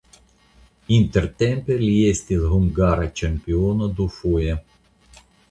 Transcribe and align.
Intertempe 0.95 1.77
li 1.81 1.91
estis 2.13 2.47
hungara 2.55 3.05
ĉampiono 3.21 3.93
dufoje. 4.01 4.59